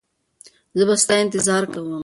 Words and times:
زه 0.77 0.83
به 0.87 0.95
ستا 1.03 1.15
انتظار 1.23 1.63
کوم. 1.73 1.89